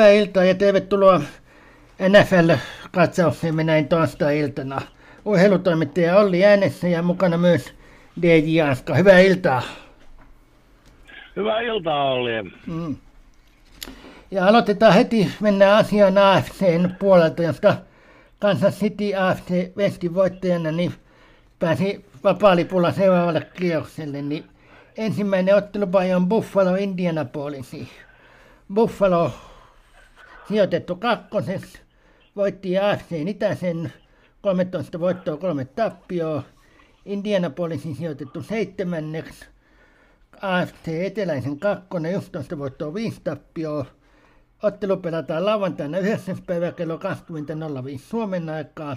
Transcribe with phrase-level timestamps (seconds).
[0.00, 1.20] Hyvää iltaa ja tervetuloa
[2.08, 4.82] NFL-katsauksemme näin torstai-iltana.
[5.24, 7.74] Urheilutoimittaja Olli äänessä ja mukana myös
[8.22, 8.94] DJ Aska.
[8.94, 9.62] Hyvää iltaa.
[11.36, 12.42] Hyvää iltaa Olli.
[12.66, 12.96] Mm.
[14.30, 17.76] Ja aloitetaan heti, mennään asiaan AFCn puolelta, josta
[18.38, 20.92] Kansas City AFC Westin voittajana niin
[21.58, 24.22] pääsi vapaalipulla seuraavalle kierrokselle.
[24.22, 24.44] Niin
[24.96, 27.88] ensimmäinen ottelupaja on Buffalo Indianapolisiin.
[28.74, 29.32] Buffalo
[30.50, 31.60] sijoitettu kakkosen,
[32.36, 33.92] voitti AFC Itäsen
[34.42, 36.42] 13 voittoa, kolme tappioa.
[37.04, 39.46] Indianapolisin sijoitettu seitsemänneksi,
[40.42, 43.86] AFC Eteläisen kakkonen, 11 voittoa, viisi tappioa.
[44.62, 46.42] Ottelu pelataan lauantaina 9.
[46.46, 48.96] päivä kello 20.05 Suomen aikaa.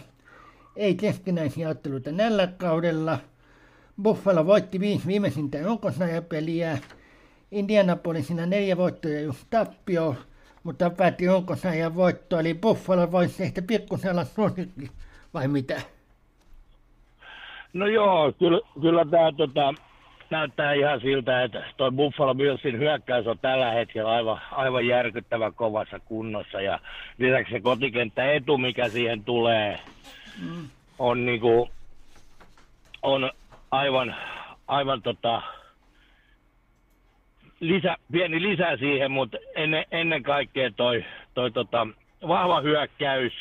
[0.76, 3.20] Ei keskinäisiä otteluita tällä kaudella.
[4.04, 6.78] Buffalo voitti viisi viimeisintä runkosarjapeliä.
[7.52, 10.16] Indianapolisina neljä voittoa ja tappio,
[10.64, 14.92] mutta päätti runkosarjan voitto, eli Buffalo voisi ehkä pikkusen olla suosikki,
[15.34, 15.82] vai mitä?
[17.74, 19.74] No joo, kyllä, kyllä tämä tota,
[20.30, 26.00] näyttää ihan siltä, että tuo Buffalo Billsin hyökkäys on tällä hetkellä aivan, aivan järkyttävän kovassa
[26.00, 26.62] kunnossa.
[26.62, 26.80] Ja
[27.18, 29.80] lisäksi se kotikenttä etu, mikä siihen tulee,
[30.42, 30.68] mm.
[31.00, 31.70] on, niinku,
[33.02, 33.32] on
[33.72, 34.16] aivan,
[34.68, 35.42] aivan tota,
[37.68, 41.88] lisä, pieni lisä siihen, mutta ennen, ennen kaikkea toi, toi tota,
[42.28, 43.34] vahva hyökkäys.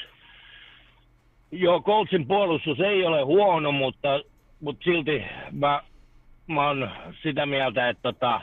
[1.50, 4.20] Joo, Coltsin puolustus ei ole huono, mutta,
[4.60, 5.82] mutta silti mä,
[6.46, 6.90] mä oon
[7.22, 8.40] sitä mieltä, että tota,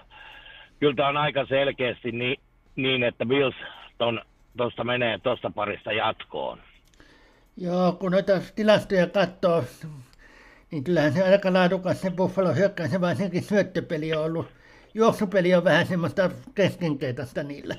[0.80, 2.40] kyllä tämä on aika selkeästi niin,
[2.76, 3.56] niin että Bills
[3.98, 4.22] ton,
[4.58, 6.60] tosta menee tuosta parista jatkoon.
[7.58, 9.64] Joo, kun noita tilastoja katsoo,
[10.72, 14.59] niin kyllähän se aika laadukas se Buffalo hyökkäys, varsinkin syöttöpeli on ollut
[14.94, 17.76] juoksupeli on vähän semmoista keskinkertaista niillä.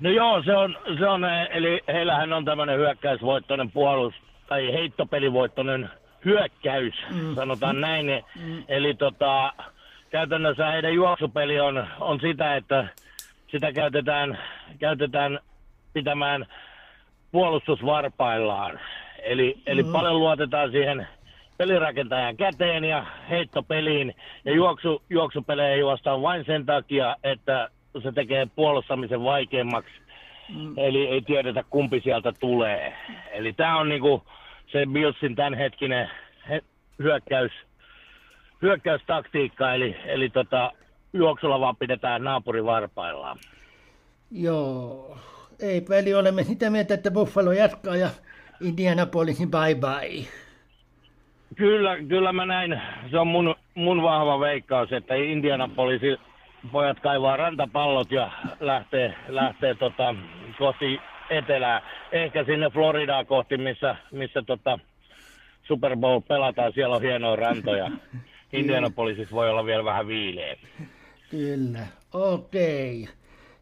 [0.00, 4.14] No joo, se on, se on, eli heillähän on tämmöinen hyökkäysvoittoinen puolus,
[4.48, 5.90] tai heittopelivoittoinen
[6.24, 7.34] hyökkäys, mm.
[7.34, 8.06] sanotaan näin.
[8.44, 8.64] Mm.
[8.68, 9.52] Eli tota,
[10.10, 12.88] käytännössä heidän juoksupeli on, on sitä, että
[13.50, 14.38] sitä käytetään,
[14.78, 15.38] käytetään
[15.92, 16.46] pitämään
[17.32, 18.80] puolustusvarpaillaan.
[19.22, 19.92] Eli, eli mm.
[19.92, 21.08] paljon luotetaan siihen
[21.56, 24.14] pelirakentajan käteen ja heittopeliin.
[24.44, 27.68] Ja juoksu, juoksupelejä juostaan vain sen takia, että
[28.02, 29.92] se tekee puolustamisen vaikeammaksi.
[30.54, 30.78] Mm.
[30.78, 32.96] Eli ei tiedetä kumpi sieltä tulee.
[33.32, 34.22] Eli tämä on niinku
[34.72, 36.10] se Billsin tämänhetkinen
[36.48, 36.62] he,
[36.98, 37.52] hyökkäys,
[38.62, 40.72] hyökkäystaktiikka, eli, eli tota,
[41.12, 43.38] juoksulla vaan pidetään naapurivarpaillaan.
[44.30, 45.18] Joo,
[45.60, 48.10] ei peli olemme sitä mieltä, että Buffalo jatkaa ja
[48.60, 50.43] Indianapolisin bye bye.
[51.56, 52.80] Kyllä, kyllä mä näin.
[53.10, 56.16] Se on mun, mun vahva veikkaus, että Indianapolisi
[56.72, 60.14] pojat kaivaa rantapallot ja lähtee, lähtee tota,
[60.58, 61.00] kohti
[61.30, 61.82] etelää.
[62.12, 64.78] Ehkä sinne Floridaa kohti, missä, missä tota
[65.62, 66.72] Super Bowl pelataan.
[66.72, 67.90] Siellä on hienoja rantoja.
[68.52, 70.56] Indianapolisissa voi olla vielä vähän viileä.
[71.30, 73.02] Kyllä, okei.
[73.02, 73.14] Okay.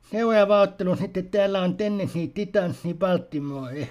[0.03, 3.88] Seuraava ottelu sitten täällä on Tennessee Titansi Baltimore.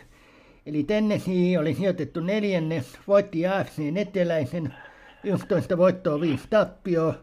[0.65, 4.73] Eli Tennessee oli sijoitettu neljänne, voitti AFCn eteläisen,
[5.23, 7.13] 11 voittoa, 5 tappioa.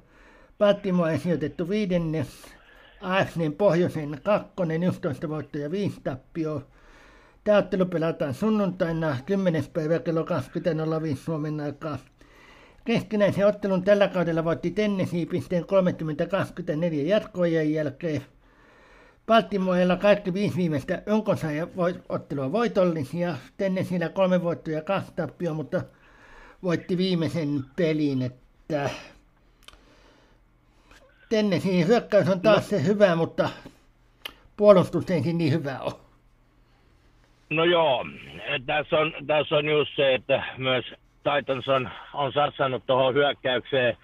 [0.59, 2.27] Baltimore sijoitettu viidenne,
[3.01, 6.63] AFCn pohjoisen kakkonen, 11 voittoa ja 5 tappioa.
[7.45, 9.65] Tämä ottelu pelataan sunnuntaina 10.
[9.73, 11.99] päivä kello 20.05 Suomen aikaa.
[12.85, 15.67] Keskinäisen ottelun tällä kaudella voitti Tennessee pisteen 30-24
[17.07, 18.23] jatkojen jälkeen.
[19.29, 23.35] Baltimoreilla kaikki viisi viimeistä runkosarjan voit, ottelua voitollisia.
[23.57, 25.83] Tennesillä kolme voittoa ja kaksi tappioa, mutta
[26.63, 28.91] voitti viimeisen pelin, että
[31.29, 32.79] Tennessin hyökkäys on taas no.
[32.79, 33.49] se hyvä, mutta
[34.57, 35.95] puolustus ei niin hyvä ole.
[37.51, 38.07] No joo,
[38.67, 40.85] tässä on, tässä on just se, että myös
[41.23, 43.97] Titans on, on satsannut tuohon hyökkäykseen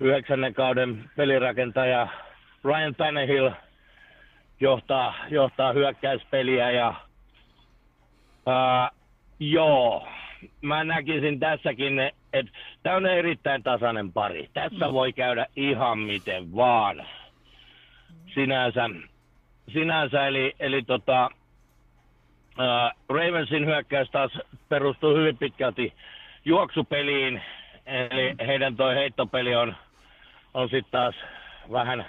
[0.00, 2.08] yhdeksännen kauden pelirakentaja
[2.64, 3.50] Ryan Tannehill–
[4.64, 6.94] johtaa, johtaa hyökkäyspeliä ja
[8.46, 8.90] ää,
[9.40, 10.08] joo,
[10.62, 11.98] mä näkisin tässäkin,
[12.32, 12.52] että
[12.82, 14.50] tämä on erittäin tasainen pari.
[14.54, 17.06] Tässä voi käydä ihan miten vaan.
[18.34, 18.90] Sinänsä,
[19.72, 21.30] sinänsä eli, eli tota,
[22.58, 24.38] ää, Ravensin hyökkäys taas
[24.68, 25.92] perustuu hyvin pitkälti
[26.44, 27.42] juoksupeliin,
[27.86, 29.76] eli heidän toi heittopeli on,
[30.54, 31.14] on sitten taas
[31.72, 32.06] vähän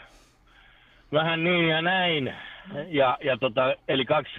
[1.16, 2.36] vähän niin ja näin.
[2.88, 4.34] Ja, ja tota, eli kaksi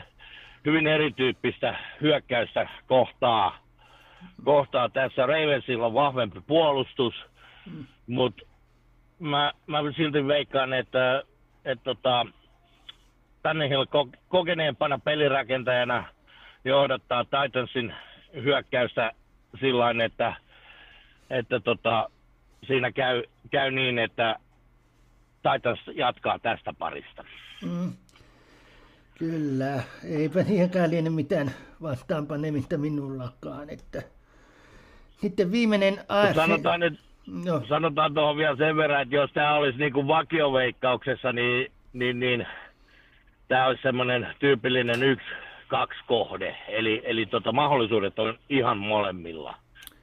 [0.64, 3.58] hyvin erityyppistä hyökkäystä kohtaa.
[4.44, 4.88] kohtaa.
[4.88, 7.14] Tässä Ravensilla on vahvempi puolustus,
[8.06, 8.42] mutta
[9.18, 11.22] mä, mä silti veikkaan, että,
[11.64, 12.26] että tota,
[13.42, 13.84] Tannehill
[14.28, 16.04] kokeneempana pelirakentajana
[16.64, 17.94] johdattaa Titansin
[18.34, 19.12] hyökkäystä
[19.60, 20.34] sillä että,
[21.30, 22.10] että tota,
[22.66, 24.36] siinä käy, käy niin, että
[25.52, 27.24] Titans jatkaa tästä parista.
[27.62, 27.92] Mm.
[29.18, 31.50] Kyllä, eipä siihenkään liene mitään
[31.82, 33.70] vastaanpanemista minullakaan.
[33.70, 34.02] Että...
[35.20, 36.34] Sitten viimeinen AFC...
[36.34, 37.62] Sanotaan nyt, no.
[37.68, 42.46] sanotaan tuohon vielä sen verran, että jos tämä olisi niin kuin vakioveikkauksessa, niin, niin, niin
[43.48, 45.26] tämä olisi semmoinen tyypillinen yksi,
[45.68, 46.56] kaksi kohde.
[46.68, 49.54] Eli, eli tota, mahdollisuudet on ihan molemmilla.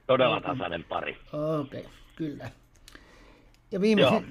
[0.07, 0.51] Todella okay.
[0.51, 1.18] tasainen pari.
[1.34, 2.50] Okei, okay, kyllä.
[3.72, 4.25] Ja viimeisen,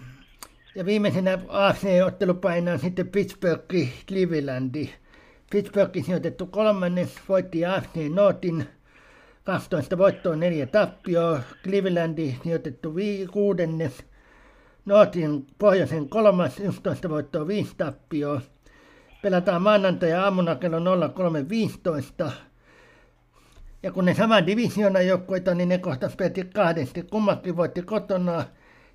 [0.74, 3.74] ja viimeisenä AFC-ottelupaina on sitten Pittsburgh
[4.08, 4.90] Clevelandi.
[5.50, 8.66] Pittsburgh sijoitettu kolmannes, voitti AFC Nortin
[9.44, 11.40] 12 voittoa, neljä tappioa.
[11.64, 14.04] Clevelandi sijoitettu vi- kuudennes,
[14.84, 18.40] Nortin pohjoisen kolmas, 11 voittoa, viisi tappioa.
[19.22, 20.78] Pelataan maanantaja aamuna kello
[22.26, 22.32] 03.15.
[23.82, 27.02] Ja kun ne sama divisiona joukkoita, niin ne kohtas peti kahdesti.
[27.02, 28.44] Kummatkin voitti kotona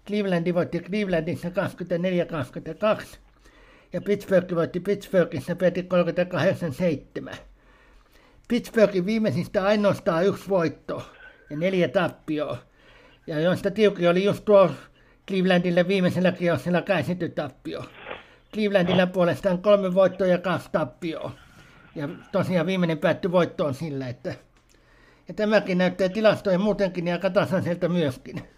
[0.08, 1.52] Clevelandi voitti Clevelandissa 24-22
[3.94, 5.88] ja Pittsburgh voitti Pittsburghissa peti
[7.32, 7.36] 38-7.
[8.48, 11.04] Pittsburghin viimeisistä ainoastaan yksi voitto
[11.50, 12.58] ja neljä tappioa.
[13.28, 14.72] Ja joista tiukin oli just tuo
[15.28, 17.86] Clevelandille viimeisellä kierroksella käsity tappio.
[18.54, 21.32] Clevelandilla puolestaan kolme voittoa ja kaksi tappioa.
[21.96, 24.34] Ja tosiaan viimeinen päättyi voittoon sillä, että
[25.28, 28.57] ja tämäkin näyttää tilastoja muutenkin ja katasaiselta myöskin.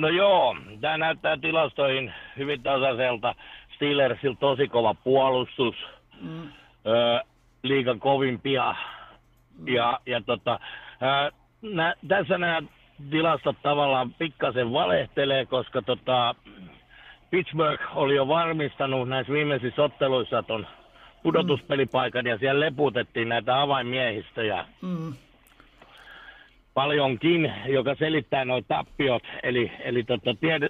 [0.00, 3.34] No joo, tämä näyttää tilastoihin hyvin tasaiselta.
[3.74, 5.74] Steelersil tosi kova puolustus,
[6.20, 6.48] mm.
[6.86, 7.20] öö,
[7.62, 8.74] liikan kovimpia.
[9.58, 9.68] Mm.
[9.68, 10.60] Ja, ja tota,
[11.00, 11.30] ää,
[11.62, 12.62] nä, tässä nämä
[13.10, 16.34] tilastot tavallaan pikkasen valehtelee, koska tota,
[17.30, 20.66] Pittsburgh oli jo varmistanut näissä viimeisissä otteluissa ton
[21.22, 24.64] pudotuspelipaikan ja siellä leputettiin näitä avainmiehistöjä.
[24.82, 25.14] Mm
[26.80, 29.22] paljonkin, joka selittää noin tappiot.
[29.42, 30.68] Eli, eli tota, tied,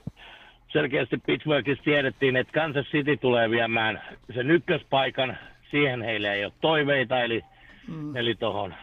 [0.68, 4.02] selkeästi Pittsburghissa tiedettiin, että Kansas City tulee viemään
[4.34, 5.38] sen ykköspaikan.
[5.70, 7.44] Siihen heillä ei ole toiveita, eli,
[7.88, 8.16] mm.
[8.16, 8.74] eli tuohon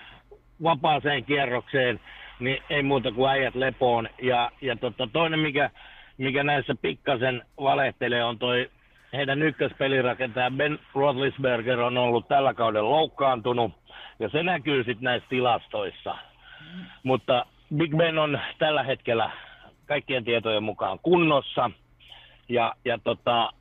[0.63, 2.00] vapaaseen kierrokseen,
[2.39, 4.09] niin ei muuta kuin äijät lepoon.
[4.21, 5.69] Ja, ja tota, toinen, mikä,
[6.18, 8.69] mikä näissä pikkasen valehtelee, on toi
[9.13, 13.71] heidän ykköspelirakentaja Ben Roethlisberger on ollut tällä kaudella loukkaantunut,
[14.19, 16.15] ja se näkyy sitten näissä tilastoissa.
[17.03, 19.31] Mutta Big Ben on tällä hetkellä
[19.85, 21.71] kaikkien tietojen mukaan kunnossa.
[22.49, 23.53] Ja, ja tota,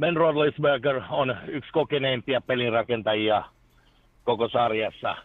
[0.00, 3.44] Ben Roethlisberger on yksi kokeneimpia pelinrakentajia
[4.24, 5.16] koko sarjassa.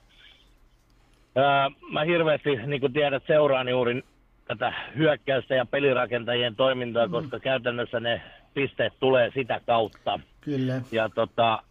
[1.36, 4.04] Ää, mä hirveästi, niin kuin tiedät, seuraan juuri
[4.48, 7.12] tätä hyökkäystä ja pelirakentajien toimintaa, mm.
[7.12, 8.22] koska käytännössä ne
[8.54, 10.20] pisteet tulee sitä kautta.
[10.42, 10.82] Kyllä.
[10.92, 11.64] Ja tota,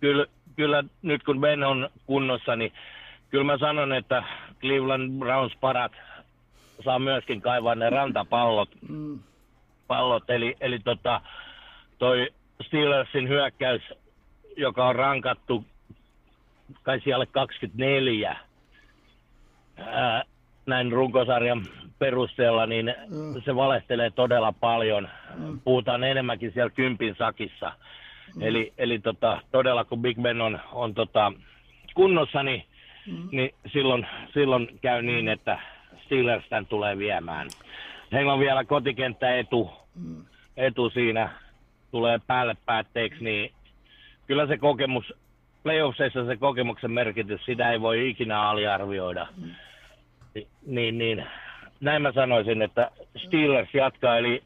[0.00, 2.72] kyllä, kyllä nyt kun Ben on kunnossa, niin
[3.30, 4.24] kyllä mä sanon, että
[4.60, 5.92] Cleveland Browns parat
[6.84, 8.68] saa myöskin kaivaa ne rantapallot.
[8.88, 9.18] Mm.
[9.86, 11.20] Pallot, eli, eli tota,
[11.98, 12.28] toi
[12.66, 13.82] Steelersin hyökkäys,
[14.56, 15.64] joka on rankattu
[16.82, 18.36] kai siellä 24
[19.76, 20.22] ää,
[20.66, 21.66] näin runkosarjan
[21.98, 23.42] perusteella, niin mm.
[23.44, 25.08] se valehtelee todella paljon.
[25.36, 25.60] Mm.
[25.60, 27.72] Puhutaan enemmänkin siellä kympin sakissa.
[28.36, 28.42] Mm.
[28.42, 31.32] Eli, eli tota, todella kun Big Ben on, on tota,
[31.94, 32.64] kunnossa, niin
[33.06, 33.28] mm.
[33.32, 35.58] niin silloin, silloin käy niin, että
[36.04, 37.48] Steelers tämän tulee viemään.
[38.12, 40.24] Heillä on vielä kotikenttä etu, mm.
[40.56, 41.30] etu siinä,
[41.90, 43.52] tulee päälle päätteeksi, niin
[44.26, 45.14] kyllä se kokemus,
[45.62, 49.26] playoffseissa se kokemuksen merkitys, sitä ei voi ikinä aliarvioida.
[49.36, 49.50] Mm.
[50.66, 51.26] Niin, niin,
[51.80, 54.42] näin mä sanoisin, että Steelers jatkaa, eli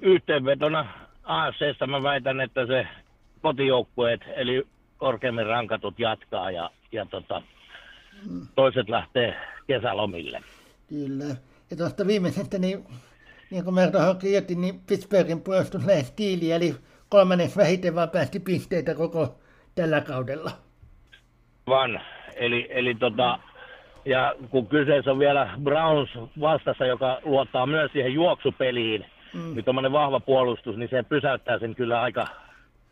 [0.00, 0.86] yhteenvetona
[1.24, 2.86] AFCstä mä väitän, että se
[3.42, 4.66] kotijoukkueet, eli
[4.98, 7.42] korkeammin rankatut jatkaa ja, ja tota,
[8.54, 9.34] toiset lähtee
[9.66, 10.40] kesälomille.
[10.88, 11.36] Kyllä.
[11.70, 12.84] Ja tuosta viimeisestä, niin,
[13.50, 16.74] niin kuin mä tuohon kirjoitin, niin Pittsburghin puolustus lähes tiili, eli
[17.08, 19.38] kolmannes vähiten vaan päästi pisteitä koko
[19.74, 20.50] tällä kaudella.
[21.66, 22.00] Van.
[22.36, 23.38] Eli, eli tota,
[24.04, 29.54] ja kun kyseessä on vielä Browns vastassa, joka luottaa myös siihen juoksupeliin, mm.
[29.54, 32.26] niin tuommoinen vahva puolustus, niin se pysäyttää sen kyllä aika,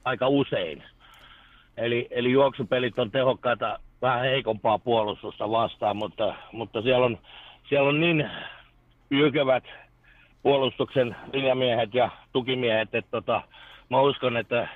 [0.04, 0.82] aika usein.
[1.76, 7.18] Eli, eli juoksupelit on tehokkaita vähän heikompaa puolustusta vastaan, mutta, mutta siellä, on,
[7.68, 8.30] siellä on niin
[9.10, 9.64] jykevät
[10.42, 13.42] puolustuksen linjamiehet ja tukimiehet, että tota,
[13.90, 14.68] mä uskon, että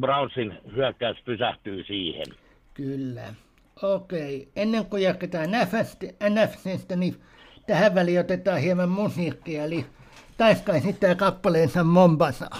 [0.00, 2.26] Brownsin hyökkäys pysähtyy siihen.
[2.74, 3.22] Kyllä.
[3.82, 4.48] Okei.
[4.56, 5.48] Ennen kuin jatketaan
[6.30, 7.14] NFCstä, niin
[7.66, 9.86] tähän väliin otetaan hieman musiikkia, eli
[10.36, 12.50] Taiska esittää kappaleensa Mombasa.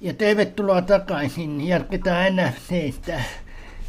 [0.00, 1.68] Ja tervetuloa takaisin.
[1.68, 3.20] Jatketaan NFCstä.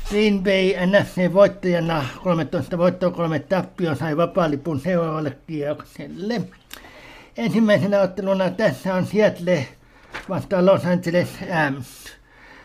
[0.10, 6.41] Green Bay NFC voittajana 13 voittoa, kolme tappio sai vapaalipun seuraavalle kierrokselle.
[7.38, 9.67] Ensimmäisenä otteluna tässä on Seattle
[10.29, 11.88] vastaan Los Angeles Rams.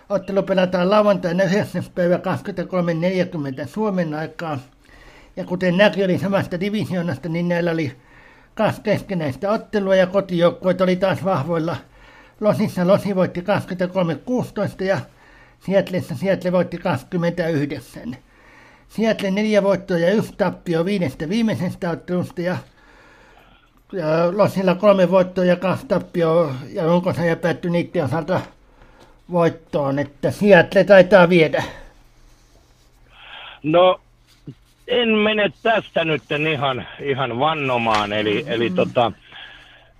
[0.08, 1.84] Ottelu pelataan lauantaina 9.
[1.94, 4.58] päivä 23.40 Suomen aikaa.
[5.36, 7.96] Ja kuten näki oli samasta divisioonasta, niin näillä oli
[8.54, 11.76] kaksi keskenäistä ottelua ja kotijoukkueet oli taas vahvoilla.
[12.40, 13.40] Losissa Losi voitti
[14.80, 15.00] 23-16 ja
[15.60, 18.16] Seattleissa Seattle voitti 29.
[18.88, 22.56] Seattle neljä voittoa ja yksi tappio viidestä viimeisestä ottelusta ja,
[23.92, 28.40] ja Losilla kolme voittoa ja kaksi tappio ja runkosarja päättyi niiden osalta
[29.32, 31.62] voittoon, että Seattle taitaa viedä.
[33.62, 34.00] No
[34.88, 36.22] en mene tästä nyt
[36.52, 39.12] ihan, ihan vannomaan, eli, eli tota,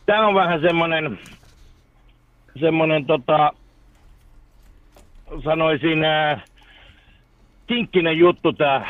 [0.06, 1.18] tämä on vähän semmoinen,
[2.60, 3.52] semmoinen tota,
[5.44, 6.42] sanoisin äh,
[7.66, 8.86] kinkkinen juttu tämä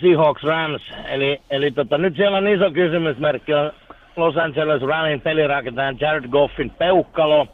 [0.00, 3.72] Seahawks Rams, eli, eli tota, nyt siellä on iso kysymysmerkki, on
[4.16, 7.46] Los Angeles Ramin pelirakentajan Jared Goffin peukkalo,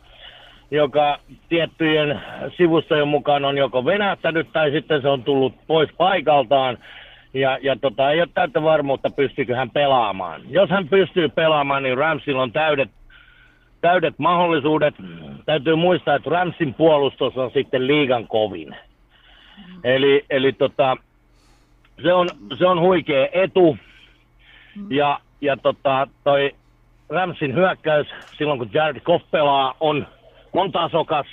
[0.70, 1.18] joka
[1.49, 2.20] tiettyjen
[2.56, 6.78] sivustojen mukaan on joko venähtänyt tai sitten se on tullut pois paikaltaan.
[7.34, 10.42] Ja, ja tota, ei ole täyttä varmuutta, pystyykö hän pelaamaan.
[10.49, 12.90] Jos hän pystyy pelaamaan, niin Ramsilla on täydet,
[13.80, 14.94] täydet mahdollisuudet.
[15.46, 18.76] Täytyy muistaa, että Ramsin puolustus on sitten liigan kovin.
[19.84, 20.96] Eli, eli tota,
[22.02, 23.78] se, on, se on huikea etu.
[24.90, 26.54] Ja, ja tota, toi
[27.08, 28.06] Ramsin hyökkäys
[28.38, 30.06] silloin, kun Jared Goff pelaa, on,
[30.52, 31.26] on tasokas.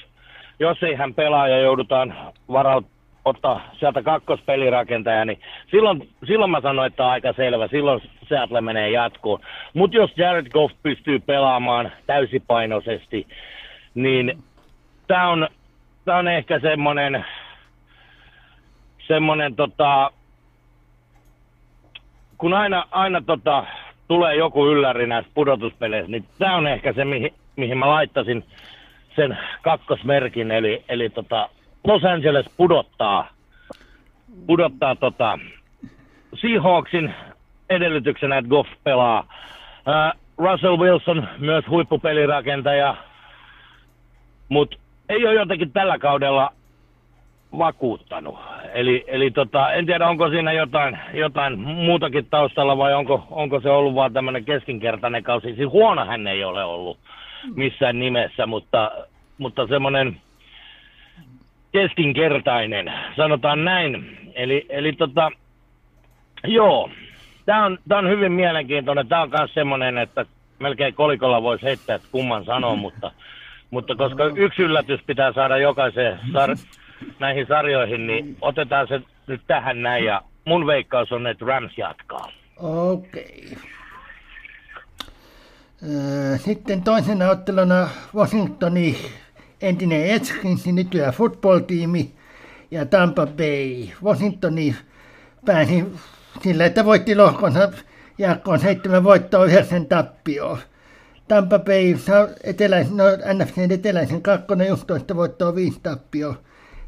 [0.60, 2.16] Jos ei hän pelaa ja joudutaan
[2.52, 2.97] varautumaan
[3.28, 5.40] ottaa sieltä kakkospelirakentaja, niin
[5.72, 7.68] silloin, silloin mä sanoin, että on aika selvä.
[7.68, 9.40] Silloin Seattle menee jatkoon.
[9.74, 13.28] Mutta jos Jared Goff pystyy pelaamaan täysipainoisesti,
[13.96, 14.44] niin
[15.08, 15.48] tämä on,
[16.06, 17.26] tää on ehkä semmoinen,
[19.08, 20.12] semmoinen tota,
[22.38, 23.66] kun aina, aina tota,
[24.08, 28.44] tulee joku ylläri näissä pudotuspeleissä, niin tämä on ehkä se, mihin, mihin mä laittasin
[29.16, 31.50] sen kakkosmerkin, eli, eli tota,
[31.84, 33.28] Los Angeles pudottaa,
[34.48, 35.40] pudottaa tota
[36.36, 37.14] Seahawksin
[37.70, 39.20] edellytyksenä, että Goff pelaa.
[39.20, 42.96] Uh, Russell Wilson, myös huippupelirakentaja,
[44.50, 44.78] mutta
[45.10, 46.52] ei ole jotenkin tällä kaudella
[47.58, 48.40] vakuuttanut.
[48.74, 53.70] Eli, eli tota, en tiedä, onko siinä jotain, jotain muutakin taustalla vai onko, onko se
[53.70, 55.56] ollut vaan tämmöinen keskinkertainen kausi.
[55.56, 56.98] Siis huono hän ei ole ollut
[57.56, 58.92] missään nimessä, mutta,
[59.38, 60.22] mutta semmoinen
[61.78, 64.18] keskinkertainen, sanotaan näin.
[64.34, 65.32] Eli, eli tota,
[66.44, 66.90] joo,
[67.46, 69.08] tämä on, tää on hyvin mielenkiintoinen.
[69.08, 70.26] Tämä on myös semmoinen, että
[70.60, 73.12] melkein kolikolla voisi heittää, että kumman sanoo, mutta,
[73.72, 76.78] mutta koska yksi yllätys pitää saada jokaiseen sar-
[77.20, 80.06] näihin sarjoihin, niin otetaan se nyt tähän näin.
[80.06, 82.32] Ja mun veikkaus on, että Rams jatkaa.
[82.58, 83.48] Okei.
[83.52, 83.58] Okay.
[86.38, 88.98] Sitten toisena otteluna Washingtoni
[89.62, 92.16] entinen Edskins, nykyään football-tiimi
[92.72, 93.88] ja Tampa Bay.
[94.04, 94.76] Washingtoni
[95.46, 95.86] pääsi
[96.44, 97.72] sillä, että voitti lohkonsa
[98.18, 100.58] jakoon seitsemän voittoa yhdeksän tappioon.
[101.28, 101.96] Tampa Bay
[102.44, 106.36] eteläisen, no, NFC eteläisen kakkonen 11 voittoa viisi tappioa.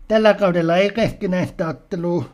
[0.08, 2.26] Tällä kaudella ei keskinäistä ottelua.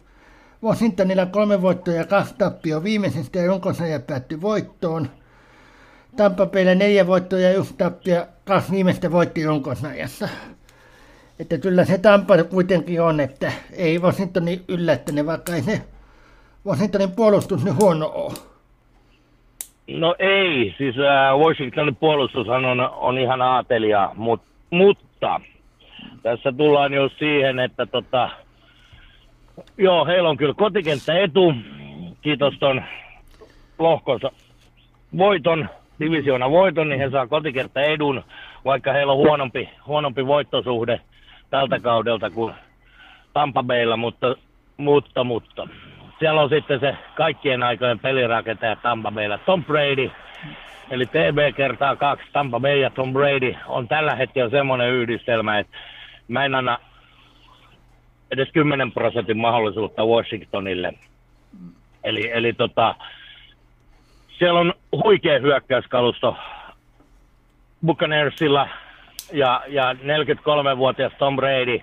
[0.63, 5.09] Washingtonilla kolme voittoa ja kaksi tappioa viimeisestä ja päättyi voittoon.
[6.17, 10.29] Tampa Bayllä neljä voittoa ja yksi tappia, kaksi viimeistä voitti runkosarjassa.
[11.39, 15.81] Että kyllä se Tampa kuitenkin on, että ei Washingtonin yllättänyt, vaikka ei se
[16.65, 18.33] Washingtonin puolustus niin huono ole.
[19.87, 25.41] No ei, siis äh, Washingtonin puolustus on, on ihan aatelia, mut, mutta
[26.23, 28.29] tässä tullaan jo siihen, että tota,
[29.77, 31.53] joo, heillä on kyllä kotikenttä etu,
[32.21, 32.83] kiitos ton
[33.79, 34.31] lohkonsa
[35.17, 35.69] voiton,
[35.99, 38.23] divisioona voiton, niin he saa kotikerta edun,
[38.65, 41.01] vaikka heillä on huonompi, huonompi voittosuhde
[41.49, 42.53] tältä kaudelta kuin
[43.33, 44.35] Tampa Baylla, mutta,
[44.77, 45.67] mutta, mutta.
[46.19, 50.11] Siellä on sitten se kaikkien aikojen pelirakentaja Tampa Baylla, Tom Brady,
[50.89, 55.77] eli TB kertaa kaksi, Tampa Bay ja Tom Brady on tällä hetkellä semmoinen yhdistelmä, että
[56.27, 56.77] mä en anna
[58.31, 60.93] edes 10 prosentin mahdollisuutta Washingtonille.
[62.03, 62.95] Eli, eli tota,
[64.39, 64.73] siellä on
[65.03, 66.37] huikea hyökkäyskalusto
[67.85, 68.69] Buccaneersilla
[69.33, 71.81] ja, ja 43-vuotias Tom Brady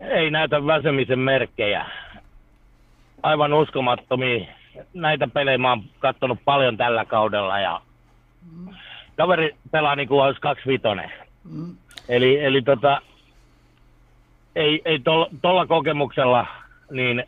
[0.00, 1.86] ei näytä väsymisen merkkejä.
[3.22, 4.46] Aivan uskomattomia.
[4.94, 7.80] Näitä pelejä mä oon katsonut paljon tällä kaudella ja
[9.16, 11.12] kaveri pelaa niin kuin olisi kaksi vitonen.
[11.50, 11.76] Mm.
[12.08, 13.02] Eli, eli tota,
[14.56, 15.00] ei, ei
[15.42, 16.46] tuolla kokemuksella,
[16.90, 17.24] niin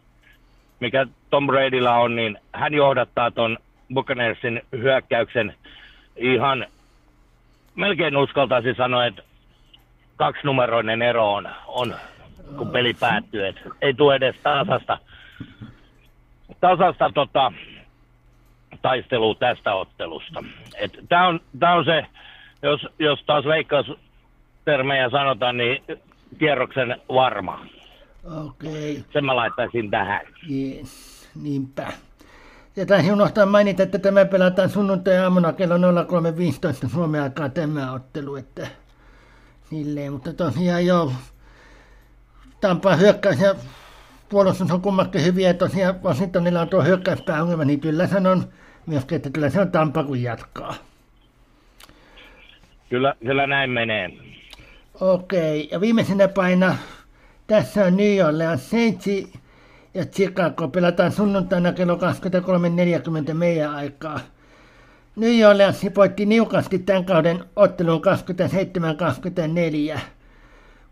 [0.80, 3.58] mikä Tom Bradylla on, niin hän johdattaa ton
[3.94, 5.54] Buccaneersin hyökkäyksen
[6.16, 6.66] ihan,
[7.74, 9.22] melkein uskaltaisin sanoa, että
[10.16, 11.94] kaksinumeroinen ero on, on
[12.56, 13.46] kun peli päättyy.
[13.46, 14.98] Et ei tule edes tasasta,
[16.60, 17.52] tasasta tota,
[18.82, 20.44] taistelua tästä ottelusta.
[21.08, 22.06] Tämä on, tää on se,
[22.62, 23.44] jos, jos taas
[24.64, 25.82] termejä sanotaan, niin
[26.38, 27.66] kierroksen varma.
[28.46, 28.92] Okei.
[28.92, 29.04] Okay.
[29.12, 30.20] Sen mä laittaisin tähän.
[30.50, 31.92] Yes, niinpä.
[32.76, 38.66] Ja taisin unohtaa mainita, että tämä pelataan sunnuntai-aamuna kello 03.15 Suomen aikaa tämä ottelu, että
[39.70, 41.12] silleen, mutta tosiaan joo,
[42.60, 43.54] Tampaa hyökkäys ja
[44.28, 48.44] puolustus on kummakin hyviä, tosiaan Washingtonilla on tuo hyökkäyspääongelma, niin kyllä sanon
[48.86, 50.74] myöskin, että kyllä se on Tampa, kun jatkaa.
[52.88, 54.10] Kyllä, kyllä näin menee.
[55.00, 56.76] Okei, ja viimeisenä paina
[57.46, 59.06] tässä on New Orleans Saints
[59.94, 60.68] ja Chicago.
[60.68, 61.94] Pelataan sunnuntaina kello
[63.28, 64.20] 23.40 meidän aikaa.
[65.16, 68.02] New Orleans poitti niukasti tämän kauden ottelun
[69.94, 69.98] 27-24.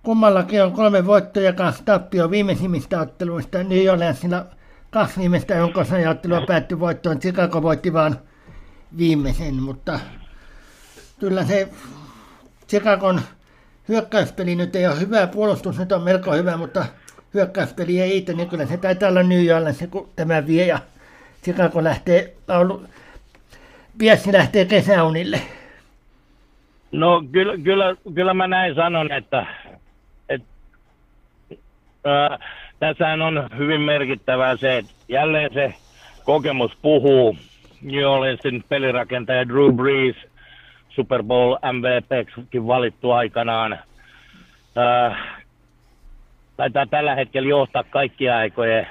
[0.03, 3.63] Kummallakin on kolme voittoa ja kaksi tappio viimeisimmistä otteluista.
[3.63, 4.47] New Orleansilla
[4.91, 5.55] kaksi viimeistä
[6.11, 7.21] ottelua päättyi voittoon.
[7.21, 8.19] Chicago voitti vaan
[8.97, 10.01] viimeisen, mutta
[11.21, 11.69] kyllä se
[12.69, 13.21] Chicagon
[13.89, 16.87] hyökkäyspeli nyt ei ole hyvä, puolustus nyt on melko hyvä, mutta
[17.35, 20.79] hyökkäyspeli ei itse, niin kyllä se taitaa olla New Orleans, kun tämä vie ja
[21.45, 22.83] Chicago lähtee laulu,
[23.99, 25.41] Piessi lähtee kesäunille.
[26.93, 29.47] No kyllä, kyllä, kyllä mä näin sanon, että,
[30.29, 30.49] että
[32.05, 32.39] ää,
[32.79, 35.75] tässä on hyvin merkittävää se, että jälleen se
[36.25, 37.37] kokemus puhuu.
[37.83, 40.17] New Orleansin pelirakentaja Drew Brees–
[40.99, 43.73] Super Bowl MVPkin valittu aikanaan.
[43.73, 45.17] Äh,
[46.59, 48.87] taitaa tällä hetkellä johtaa kaikkia aikojen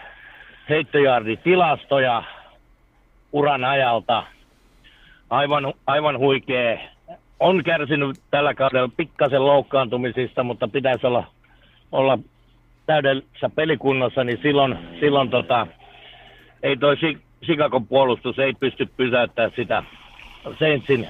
[0.69, 2.23] heittojardi-tilastoja
[3.31, 4.23] uran ajalta.
[5.29, 6.77] Aivan, aivan huikea.
[7.39, 11.23] On kärsinyt tällä kaudella pikkasen loukkaantumisista, mutta pitäisi olla,
[11.91, 12.19] olla
[12.85, 15.67] täydellisessä pelikunnossa, niin silloin, silloin tota,
[16.63, 16.95] ei toi
[17.45, 19.83] Chicago puolustus ei pysty pysäyttämään sitä
[20.59, 21.07] Saintsin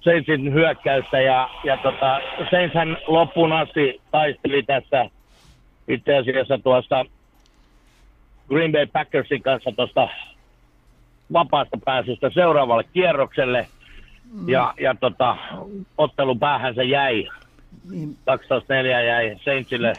[0.00, 5.10] Saintsin hyökkäystä ja, ja tota, Saintshän loppuun asti taisteli tässä
[5.88, 7.04] itse asiassa tuosta
[8.48, 10.08] Green Bay Packersin kanssa tuosta
[11.32, 13.66] vapaasta pääsystä seuraavalle kierrokselle.
[14.32, 14.48] Mm.
[14.48, 15.36] Ja, ja tota,
[15.98, 17.28] ottelun päähän se jäi.
[17.90, 18.10] Mm.
[18.10, 19.92] 12-4 jäi Saintsille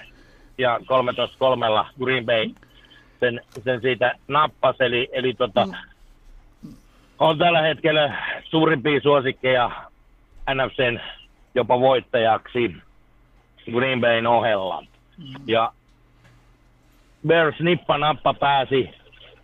[0.57, 0.83] ja 13-3
[2.03, 2.49] Green Bay
[3.19, 4.83] sen, sen siitä nappasi.
[4.83, 6.73] Eli, eli tota, mm.
[7.19, 9.88] on tällä hetkellä suurimpia suosikkeja
[10.53, 10.99] NFCn
[11.55, 12.75] jopa voittajaksi
[13.71, 14.81] Green Bayn ohella.
[15.17, 15.25] Mm.
[15.45, 15.73] Ja
[17.27, 18.89] Bears nippa nappa pääsi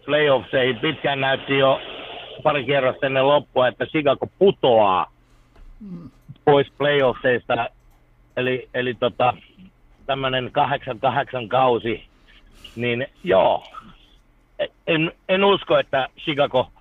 [0.06, 0.80] playoffseihin.
[0.80, 1.82] Pitkään näytti jo
[2.44, 5.12] pari kierrosta ennen loppua, että Chicago putoaa
[5.80, 6.10] mm.
[6.46, 7.70] pois playoffseista.
[8.38, 9.34] Eli, eli tota,
[10.06, 10.52] tämmöinen
[11.44, 12.04] 8-8 kausi.
[12.76, 13.64] Niin joo,
[14.88, 16.72] en, en usko, että Chicago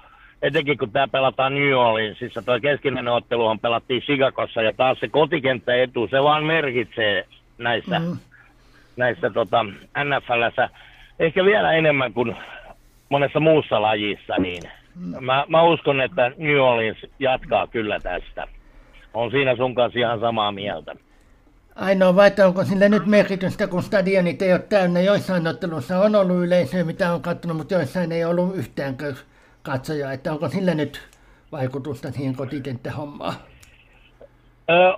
[0.45, 6.09] etenkin kun tämä pelataan New Orleansissa, tuo keskinen otteluhan pelattiin Chicagossa ja taas se kotikenttäetu,
[6.11, 7.25] se vaan merkitsee
[7.59, 8.17] näissä, mm.
[8.97, 9.65] näissä tota,
[10.05, 10.69] NFLssä
[11.19, 12.37] ehkä vielä enemmän kuin
[13.09, 14.63] monessa muussa lajissa, niin
[14.95, 15.25] mm.
[15.25, 18.47] mä, mä uskon, että New Orleans jatkaa kyllä tästä.
[19.15, 20.97] On siinä sun kanssa ihan samaa mieltä.
[21.75, 25.01] Ainoa vai, onko sillä nyt merkitystä, kun stadionit ei ole täynnä.
[25.01, 28.97] Joissain ottelussa on ollut yleisöä, mitä on katsonut, mutta joissain ei ollut yhtään
[29.65, 31.09] katsoja, että onko sillä nyt
[31.53, 33.35] vaikutusta siihen kotikenttähommaan?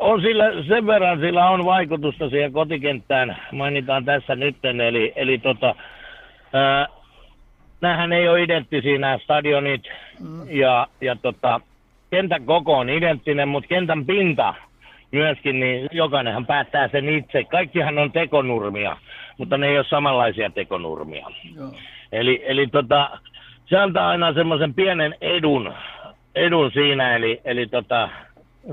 [0.01, 5.75] On sillä, sen verran sillä on vaikutusta siihen kotikenttään, mainitaan tässä nyt, eli, eli tota,
[6.55, 6.93] ö,
[7.81, 9.83] nämähän ei ole identtisiä nämä stadionit,
[10.21, 10.51] mm.
[10.51, 11.61] ja, ja tota,
[12.11, 14.55] kentän koko on identtinen, mutta kentän pinta
[15.13, 17.45] myöskin, niin jokainenhan päättää sen itse.
[17.45, 18.97] Kaikkihan on tekonurmia,
[19.39, 21.27] mutta ne ei ole samanlaisia tekonurmia.
[21.57, 21.73] Joo.
[22.13, 23.19] Eli, eli tota,
[23.67, 25.75] se antaa aina semmoisen pienen edun,
[26.35, 28.09] edun siinä, eli, eli tota,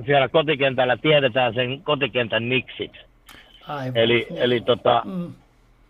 [0.06, 2.92] siellä kotikentällä tiedetään sen kotikentän niksit.
[3.68, 3.98] Aivan.
[3.98, 5.34] Eli, eli tota, mm.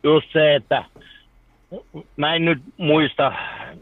[0.03, 0.83] just se, että
[2.17, 3.33] mä en nyt muista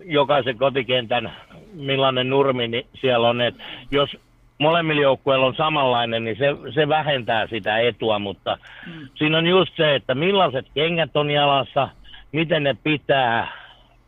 [0.06, 1.32] jokaisen kotikentän,
[1.74, 4.18] millainen nurmi siellä on, että jos
[4.58, 8.58] molemmilla joukkueilla on samanlainen, niin se, se vähentää sitä etua, mutta
[8.88, 9.08] mm.
[9.16, 11.90] siinä on just se, että millaiset kengät on jalassa,
[12.32, 13.48] miten ne pitää,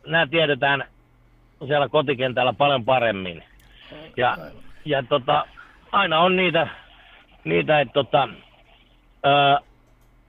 [0.06, 0.84] nämä tiedetään
[1.66, 3.42] siellä kotikentällä paljon paremmin.
[4.16, 4.36] Ja,
[4.84, 5.44] ja tota,
[5.92, 6.68] aina on niitä
[7.44, 8.28] niitä, että tota,
[9.26, 9.56] öö,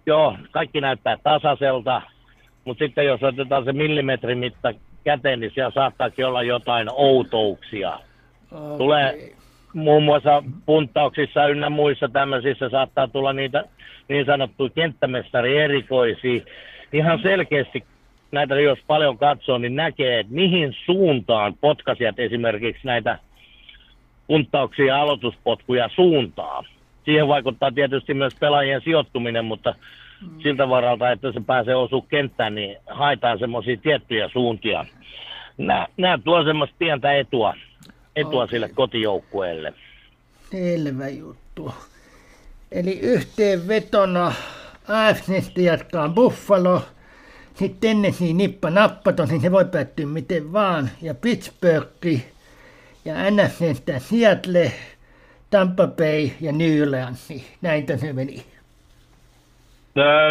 [0.05, 2.01] joo, kaikki näyttää tasaiselta,
[2.65, 7.99] mutta sitten jos otetaan se millimetrimitta käteen, niin siellä saattaakin olla jotain outouksia.
[8.51, 8.77] Okay.
[8.77, 9.31] Tulee
[9.73, 13.63] muun muassa punttauksissa ynnä muissa tämmöisissä saattaa tulla niitä
[14.07, 16.41] niin sanottuja kenttämestari erikoisia.
[16.93, 17.83] Ihan selkeästi
[18.31, 23.19] näitä jos paljon katsoo, niin näkee, että mihin suuntaan potkasijat esimerkiksi näitä
[24.27, 26.63] punttauksia ja aloituspotkuja suuntaa.
[27.05, 29.75] Siihen vaikuttaa tietysti myös pelaajien sijoittuminen, mutta
[30.21, 30.41] mm.
[30.43, 34.85] siltä varalta, että se pääsee osu kenttään, niin haetaan semmoisia tiettyjä suuntia.
[35.57, 37.53] Nämä, nämä tuo semmoista pientä etua,
[38.15, 38.53] etua okay.
[38.53, 39.73] sille kotijoukkueelle.
[40.51, 41.73] Selvä juttu.
[42.71, 44.33] Eli yhteenvetona
[44.87, 46.81] AFCstä jatkaa Buffalo,
[47.55, 52.21] sitten Tennessee nippa nappaton, niin se voi päättyä miten vaan, ja Pittsburgh,
[53.05, 54.71] ja NFCstä Seattle,
[55.49, 58.45] Tampa Bay ja New Orleans, niin näin se meni.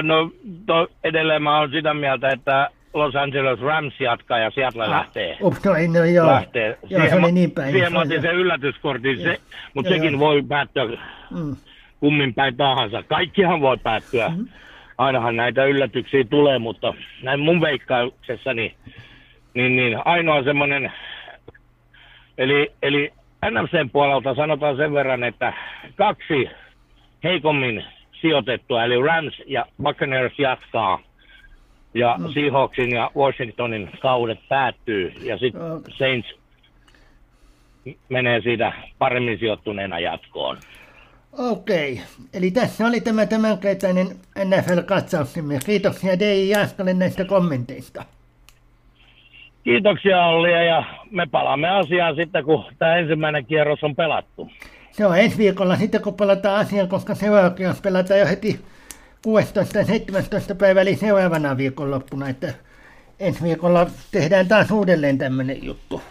[0.02, 0.30] No
[0.66, 5.36] to, edelleen mä oon sitä mieltä, että Los Angeles Rams jatkaa ja Seattle ah, lähtee.
[5.40, 6.26] Ups, no, no joo.
[6.26, 6.66] Lähtee.
[6.68, 7.72] Joo, siihen, se oli niin päin.
[7.72, 9.40] Siihen mä otin sen yllätyskortin, se,
[9.74, 10.20] mutta sekin joo.
[10.20, 10.84] voi päättyä
[11.30, 11.56] mm.
[12.00, 13.02] kummin päin tahansa.
[13.02, 14.28] Kaikkihan voi päättyä.
[14.28, 14.48] Mm.
[14.98, 18.74] Ainahan näitä yllätyksiä tulee, mutta näin mun veikkauksessa, niin,
[19.54, 20.92] niin, niin ainoa semmoinen,
[22.38, 23.12] eli, eli
[23.50, 25.52] NFCn puolelta sanotaan sen verran, että
[25.96, 26.50] kaksi
[27.24, 27.84] heikommin
[28.20, 30.98] sijoitettua, eli Rams ja Buccaneers jatkaa.
[31.94, 32.32] Ja no.
[32.32, 35.62] Seahawksin ja Washingtonin kaudet päättyy, ja sitten.
[35.98, 36.34] Saints
[38.08, 40.56] menee siitä paremmin sijoittuneena jatkoon.
[41.38, 42.00] Okei,
[42.34, 44.06] eli tässä oli tämä tämänkertainen
[44.44, 45.58] NFL-katsauksemme.
[45.66, 48.04] Kiitoksia Dei Jaskalle näistä kommenteista.
[49.64, 54.50] Kiitoksia Olli ja me palaamme asiaan sitten, kun tämä ensimmäinen kierros on pelattu.
[54.92, 58.60] Se on ensi viikolla sitten, kun palataan asiaan, koska seuraava kierros pelataan jo heti
[59.24, 59.78] 16.
[59.78, 60.54] ja 17.
[60.54, 62.54] päivä, eli seuraavana viikonloppuna, että
[63.20, 66.02] ensi viikolla tehdään taas uudelleen tämmöinen juttu.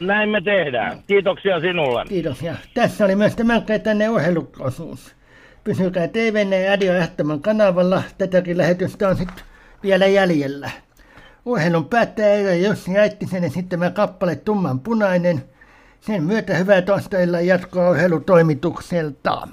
[0.00, 0.98] Näin me tehdään.
[1.06, 2.04] Kiitoksia sinulle.
[2.08, 2.42] Kiitos.
[2.42, 5.14] Ja tässä oli myös tämänkertainen urheiluosuus.
[5.64, 6.92] Pysykää TVN ja Radio
[7.40, 8.02] kanavalla.
[8.18, 9.44] Tätäkin lähetystä on sitten
[9.82, 10.70] vielä jäljellä.
[11.44, 15.44] Urheilun päättäjä Eero Jussi Aittisen esittämä kappale Tumman punainen.
[16.00, 19.48] Sen myötä hyvää toistoilla jatkoa urheilutoimitukselta.